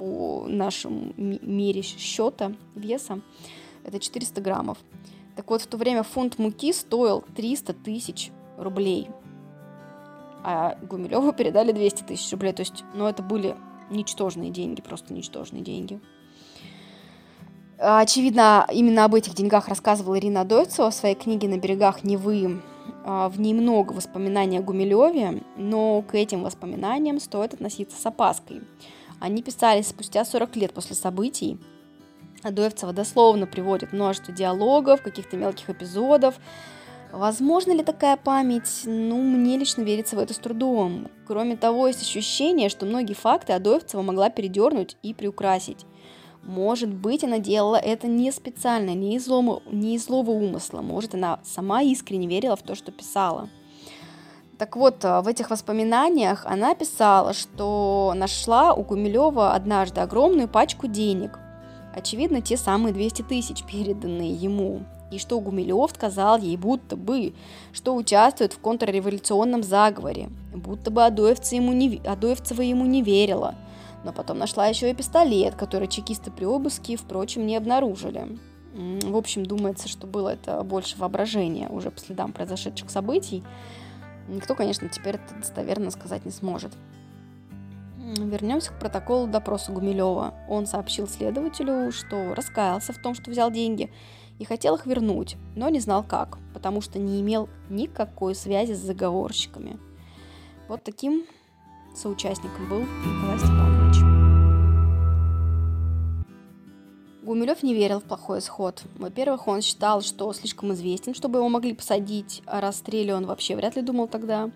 [0.00, 3.20] по нашему мере счета веса,
[3.84, 4.78] это 400 граммов.
[5.36, 9.08] Так вот, в то время фунт муки стоил 300 тысяч рублей
[10.42, 12.52] а Гумилеву передали 200 тысяч рублей.
[12.52, 13.56] То есть, ну, это были
[13.90, 16.00] ничтожные деньги, просто ничтожные деньги.
[17.78, 22.60] Очевидно, именно об этих деньгах рассказывала Ирина Дойцева в своей книге «На берегах Невы».
[23.04, 28.62] А, в ней много воспоминаний о Гумилеве, но к этим воспоминаниям стоит относиться с опаской.
[29.20, 31.58] Они писались спустя 40 лет после событий.
[32.42, 36.40] Адоевцева дословно приводит множество диалогов, каких-то мелких эпизодов,
[37.12, 38.82] Возможно ли такая память?
[38.84, 41.08] Ну, мне лично верится в это с трудом.
[41.26, 45.86] Кроме того, есть ощущение, что многие факты Адоевцева могла передернуть и приукрасить.
[46.42, 50.82] Может быть, она делала это не специально, не из, злого, не из злого умысла.
[50.82, 53.48] Может, она сама искренне верила в то, что писала.
[54.60, 61.38] Так вот, в этих воспоминаниях она писала, что нашла у Гумилева однажды огромную пачку денег.
[61.94, 64.82] Очевидно, те самые 200 тысяч, переданные ему.
[65.10, 67.32] И что Гумилев сказал ей будто бы,
[67.72, 70.28] что участвует в контрреволюционном заговоре.
[70.54, 73.54] Будто бы Адоевца ему не, Адоевцева ему не верила.
[74.04, 78.38] Но потом нашла еще и пистолет, который чекисты при обыске, впрочем, не обнаружили.
[78.74, 83.42] В общем, думается, что было это больше воображения уже по следам произошедших событий.
[84.28, 86.72] Никто, конечно, теперь это достоверно сказать не сможет.
[87.98, 90.34] Вернемся к протоколу допроса Гумилева.
[90.48, 93.92] Он сообщил следователю, что раскаялся в том, что взял деньги,
[94.38, 98.78] и хотел их вернуть, но не знал как, потому что не имел никакой связи с
[98.78, 99.78] заговорщиками.
[100.66, 101.24] Вот таким
[101.94, 103.79] соучастником был Николай Степанович.
[107.30, 108.82] Гумилев не верил в плохой исход.
[108.98, 113.76] Во-первых, он считал, что слишком известен, чтобы его могли посадить, а расстреле он вообще вряд
[113.76, 114.50] ли думал тогда.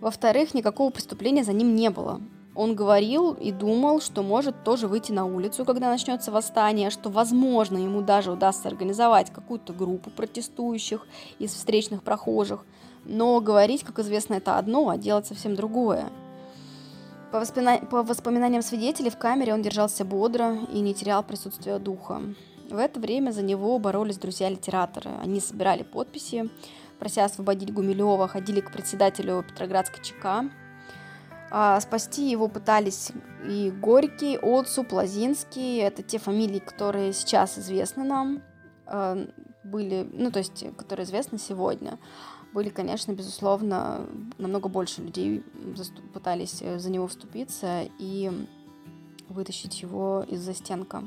[0.00, 2.20] Во-вторых, никакого преступления за ним не было.
[2.56, 7.78] Он говорил и думал, что может тоже выйти на улицу, когда начнется восстание, что, возможно,
[7.78, 11.06] ему даже удастся организовать какую-то группу протестующих
[11.38, 12.66] из встречных прохожих.
[13.04, 16.10] Но говорить, как известно, это одно, а делать совсем другое.
[17.32, 17.78] По, воспомина...
[17.78, 22.20] По воспоминаниям свидетелей, в камере он держался бодро и не терял присутствия духа.
[22.68, 25.10] В это время за него боролись друзья-литераторы.
[25.22, 26.50] Они собирали подписи,
[26.98, 30.44] прося освободить Гумилева, ходили к председателю Петроградской ЧК,
[31.50, 33.12] а, спасти его пытались
[33.46, 35.78] и Горький, Отцу, Плазинский.
[35.78, 38.42] Это те фамилии, которые сейчас известны нам,
[38.86, 39.26] а,
[39.64, 41.98] были, ну, то есть, которые известны сегодня.
[42.52, 44.06] Были, конечно, безусловно,
[44.38, 45.42] намного больше людей
[46.12, 48.30] пытались за него вступиться и
[49.28, 51.04] вытащить его из-за стенка.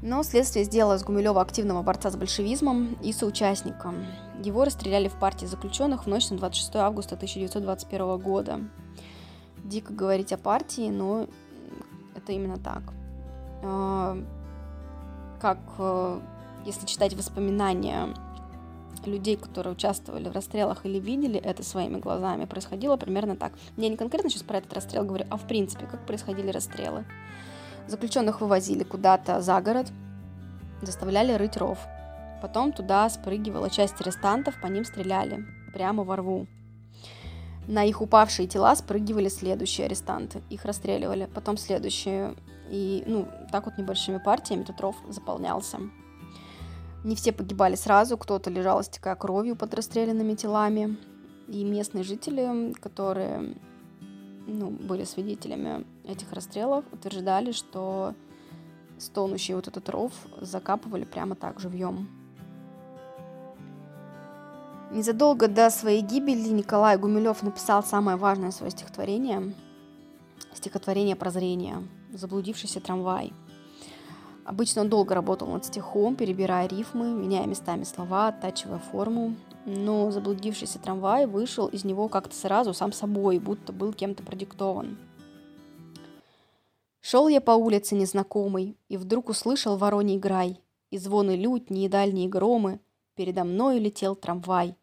[0.00, 4.06] Но следствие сделало из Гумилева активного борца с большевизмом и соучастником.
[4.42, 8.60] Его расстреляли в партии заключенных в ночь на 26 августа 1921 года.
[9.64, 11.26] Дико говорить о партии, но
[12.14, 12.82] это именно так.
[13.64, 14.16] А,
[15.40, 16.20] как, э,
[16.64, 18.14] если читать воспоминания
[19.08, 23.52] людей, которые участвовали в расстрелах или видели это своими глазами, происходило примерно так.
[23.76, 27.04] Я не конкретно сейчас про этот расстрел говорю, а в принципе, как происходили расстрелы.
[27.86, 29.90] Заключенных вывозили куда-то за город,
[30.82, 31.78] заставляли рыть ров.
[32.42, 36.46] Потом туда спрыгивала часть арестантов, по ним стреляли, прямо во рву.
[37.66, 42.34] На их упавшие тела спрыгивали следующие арестанты, их расстреливали, потом следующие.
[42.70, 45.78] И, ну, так вот небольшими партиями этот ров заполнялся.
[47.04, 50.96] Не все погибали сразу, кто-то лежал, истекая кровью под расстрелянными телами.
[51.46, 53.54] И местные жители, которые
[54.46, 58.14] ну, были свидетелями этих расстрелов, утверждали, что
[58.98, 62.08] стонущий вот этот ров закапывали прямо так, живьем.
[64.90, 69.54] Незадолго до своей гибели Николай Гумилев написал самое важное свое стихотворение,
[70.54, 73.32] стихотворение «Прозрение», «Заблудившийся трамвай».
[74.48, 80.78] Обычно он долго работал над стихом, перебирая рифмы, меняя местами слова, оттачивая форму, но заблудившийся
[80.78, 84.96] трамвай вышел из него как-то сразу сам собой, будто был кем-то продиктован.
[87.02, 92.26] Шел я по улице незнакомой, и вдруг услышал вороний грай, и звоны лютни, и дальние
[92.26, 92.80] громы,
[93.16, 94.78] передо мною летел трамвай.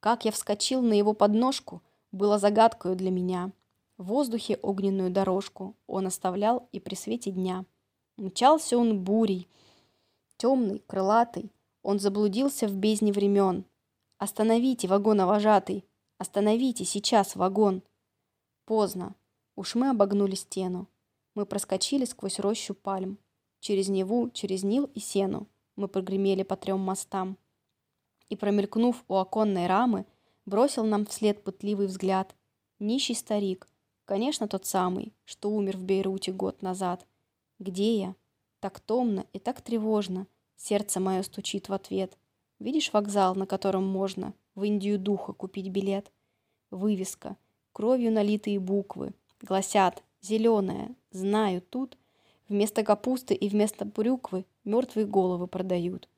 [0.00, 3.52] Как я вскочил на его подножку, было загадкою для меня.
[3.98, 7.66] В воздухе огненную дорожку он оставлял и при свете дня.
[8.16, 9.48] Мчался он бурей,
[10.36, 11.50] темный, крылатый,
[11.82, 13.64] он заблудился в бездне времен,
[14.22, 15.84] Остановите, вагоновожатый!
[16.16, 17.82] Остановите сейчас вагон!
[18.66, 19.16] Поздно.
[19.56, 20.86] Уж мы обогнули стену.
[21.34, 23.18] Мы проскочили сквозь рощу пальм.
[23.58, 27.36] Через Неву, через Нил и Сену мы прогремели по трем мостам.
[28.28, 30.06] И, промелькнув у оконной рамы,
[30.46, 32.36] бросил нам вслед пытливый взгляд.
[32.78, 33.66] Нищий старик,
[34.04, 37.04] конечно, тот самый, что умер в Бейруте год назад.
[37.62, 38.16] Где я?
[38.58, 40.26] Так томно и так тревожно.
[40.56, 42.18] Сердце мое стучит в ответ.
[42.58, 46.10] Видишь вокзал, на котором можно в Индию духа купить билет?
[46.72, 47.36] Вывеска,
[47.72, 51.96] кровью налитые буквы, гласят «Зеленая, знаю, тут
[52.48, 56.08] вместо капусты и вместо брюквы мертвые головы продают».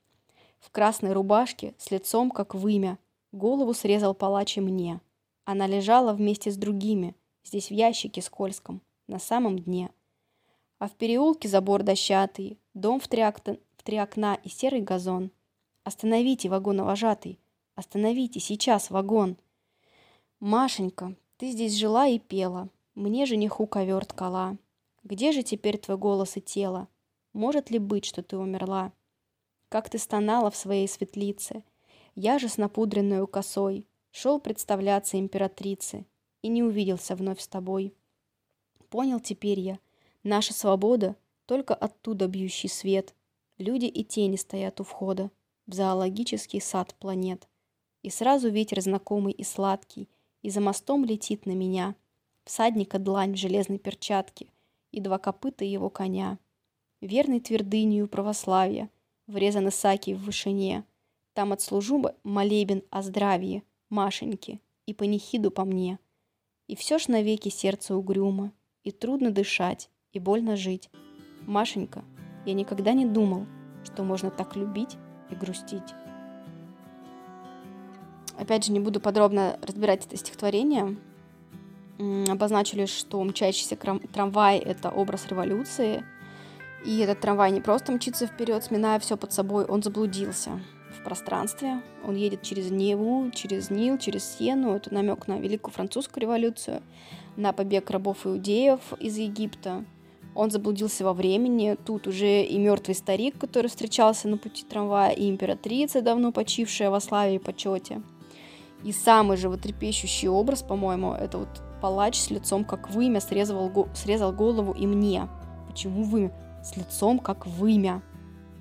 [0.60, 2.98] В красной рубашке, с лицом как вымя,
[3.32, 5.02] голову срезал палач и мне.
[5.44, 9.90] Она лежала вместе с другими, здесь в ящике скользком, на самом дне.
[10.84, 15.30] А в переулке забор дощатый, дом в три, окна, в три окна и серый газон–
[15.84, 17.38] Остановите, вагоновожатый!
[17.74, 19.36] Остановите, сейчас вагон!»
[20.40, 24.56] «Машенька, ты здесь жила и пела, мне жениху ковер ткала.
[25.02, 26.88] Где же теперь твой голос и тело?
[27.34, 28.92] Может ли быть, что ты умерла?
[29.68, 31.64] Как ты стонала в своей светлице,
[32.14, 36.06] я же с напудренной косой шел представляться императрице
[36.40, 37.94] и не увиделся вновь с тобой.
[38.88, 39.78] Понял теперь я,
[40.24, 41.16] наша свобода
[41.46, 43.14] только оттуда бьющий свет.
[43.58, 45.30] Люди и тени стоят у входа
[45.66, 47.48] в зоологический сад планет.
[48.02, 50.08] И сразу ветер знакомый и сладкий,
[50.42, 51.94] и за мостом летит на меня.
[52.44, 54.48] Всадника длань в железной перчатке,
[54.92, 56.38] и два копыта его коня.
[57.00, 58.90] Верный твердынью православия,
[59.26, 60.84] врезан Исаки в вышине.
[61.32, 65.98] Там отслужу молебен о здравии, Машеньки, и панихиду по мне.
[66.66, 68.52] И все ж навеки сердце угрюмо,
[68.82, 70.88] и трудно дышать, и больно жить.
[71.46, 72.02] Машенька,
[72.46, 73.46] я никогда не думал,
[73.84, 74.96] что можно так любить
[75.30, 75.94] и грустить.
[78.38, 80.96] Опять же, не буду подробно разбирать это стихотворение.
[82.28, 86.04] Обозначу лишь, что мчащийся трамвай— это образ революции.
[86.84, 90.60] И этот трамвай не просто мчится вперед, сминая все под собой, он заблудился
[90.98, 91.80] в пространстве.
[92.06, 94.74] Он едет через Неву, через Нил, через Сену.
[94.74, 96.82] Это намек на Великую Французскую революцию,
[97.36, 99.84] на побег рабов иудеев из Египта.
[100.34, 101.76] Он заблудился во времени.
[101.84, 107.00] Тут уже и мертвый старик, который встречался на пути трамвая, и императрица, давно почившая во
[107.00, 108.02] славе и почете.
[108.82, 111.48] И самый животрепещущий образ, по-моему, это вот
[111.80, 115.28] палач с лицом как вымя срезал, срезал голову и мне.
[115.68, 116.32] Почему вымя?
[116.62, 118.02] С лицом как вымя.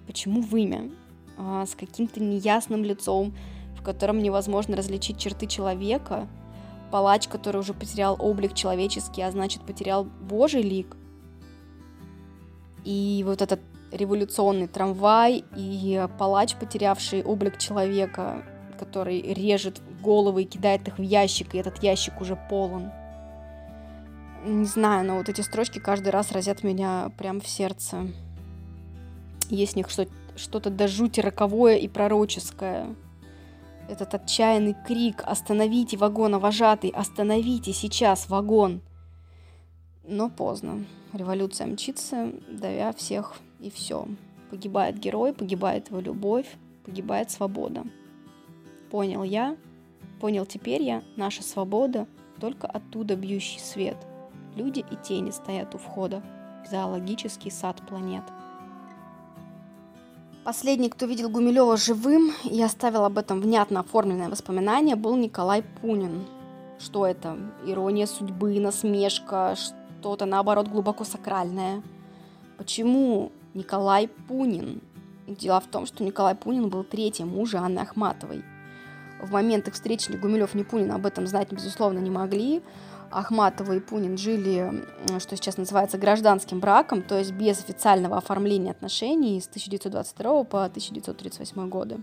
[0.07, 0.91] Почему вымя?
[1.37, 3.33] А, с каким-то неясным лицом,
[3.75, 6.27] в котором невозможно различить черты человека.
[6.91, 10.95] Палач, который уже потерял облик человеческий, а значит потерял божий лик.
[12.83, 13.59] И вот этот
[13.91, 18.43] революционный трамвай и палач, потерявший облик человека,
[18.79, 22.91] который режет головы и кидает их в ящик, и этот ящик уже полон.
[24.45, 28.07] Не знаю, но вот эти строчки каждый раз разят меня прямо в сердце.
[29.49, 32.95] Есть в них что-то до жути роковое и пророческое.
[33.87, 36.89] Этот отчаянный крик «Остановите вагон, вожатый!
[36.89, 38.81] Остановите сейчас вагон!»
[40.05, 40.85] Но поздно.
[41.13, 44.07] Революция мчится, давя всех и все.
[44.49, 46.47] Погибает герой, погибает его любовь,
[46.83, 47.83] погибает свобода.
[48.89, 49.55] Понял я,
[50.19, 52.07] понял теперь я, наша свобода,
[52.39, 53.97] только оттуда бьющий свет.
[54.55, 56.23] Люди и тени стоят у входа
[56.65, 58.23] в зоологический сад планет.
[60.43, 66.25] Последний, кто видел Гумилева живым и оставил об этом внятно оформленное воспоминание, был Николай Пунин.
[66.79, 67.37] Что это?
[67.65, 69.55] Ирония судьбы, насмешка,
[70.03, 71.81] что-то, наоборот, глубоко сакральное.
[72.57, 74.81] Почему Николай Пунин?
[75.27, 78.43] Дело в том, что Николай Пунин был третьим мужем Анны Ахматовой.
[79.21, 82.61] В момент их встречи ни Гумилев, ни Пунин об этом знать, безусловно, не могли.
[83.11, 84.83] Ахматова и Пунин жили,
[85.19, 91.69] что сейчас называется, гражданским браком, то есть без официального оформления отношений с 1922 по 1938
[91.69, 92.01] годы.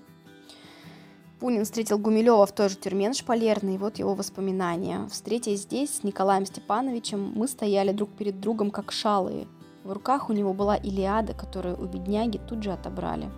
[1.41, 5.09] Пунин встретил Гумилева в той же тюрьме на Шпалерной, и вот его воспоминания.
[5.11, 9.47] Встретясь здесь с Николаем Степановичем, мы стояли друг перед другом как шалые.
[9.83, 13.31] В руках у него была Илиада, которую у бедняги тут же отобрали.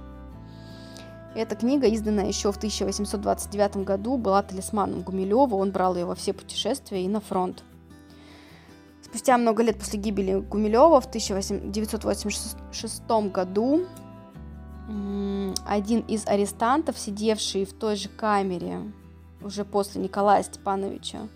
[1.37, 6.33] Эта книга, изданная еще в 1829 году, была талисманом Гумилева, он брал ее во все
[6.33, 7.63] путешествия и на фронт.
[9.01, 13.87] Спустя много лет после гибели Гумилева в 1986 году
[15.67, 18.81] один из арестантов, сидевший в той же камере
[19.45, 21.29] уже после Николая Степановича,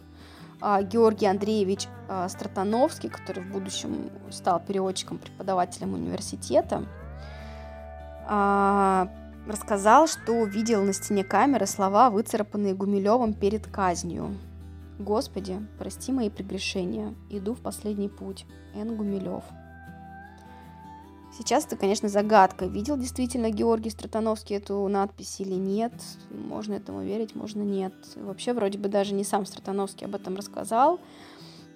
[0.60, 6.84] а, Георгий Андреевич а, Стратановский, который в будущем стал переводчиком, преподавателем университета,
[8.26, 9.08] а,
[9.46, 14.36] рассказал, что увидел на стене камеры слова, выцарапанные Гумилевым перед казнью.
[14.98, 18.46] «Господи, прости мои прегрешения, иду в последний путь.
[18.74, 18.96] Н.
[18.96, 19.44] Гумилев».
[21.38, 22.64] Сейчас это, конечно, загадка.
[22.64, 25.92] Видел действительно Георгий Стратановский эту надпись или нет?
[26.30, 27.92] Можно этому верить, можно нет.
[28.16, 30.98] Вообще, вроде бы даже не сам Стратановский об этом рассказал.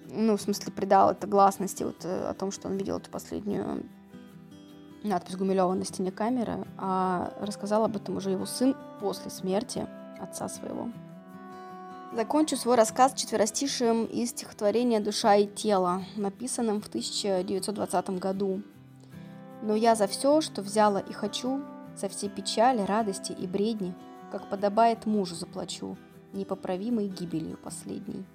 [0.09, 3.85] Ну, в смысле, придал это гласности вот э, о том, что он видел эту последнюю
[5.03, 9.87] надпись Гумилева на стене камеры, а рассказал об этом уже его сын после смерти
[10.19, 10.89] отца своего.
[12.13, 18.61] Закончу свой рассказ четверостишием из стихотворения «Душа и тело», написанным в 1920 году.
[19.61, 21.61] Но я за все, что взяла и хочу,
[21.95, 23.93] за все печали, радости и бредни,
[24.31, 25.97] как подобает мужу заплачу,
[26.33, 28.25] непоправимой гибелью последней.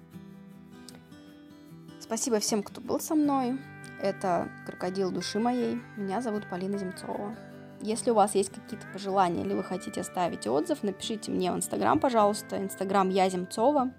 [1.99, 3.59] Спасибо всем, кто был со мной.
[4.01, 5.81] Это «Крокодил души моей».
[5.97, 7.35] Меня зовут Полина Земцова.
[7.81, 11.99] Если у вас есть какие-то пожелания или вы хотите оставить отзыв, напишите мне в Инстаграм,
[11.99, 12.57] пожалуйста.
[12.57, 13.91] Инстаграм я Земцова.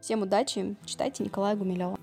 [0.00, 1.98] Всем удачи, читайте Николая Гумилева.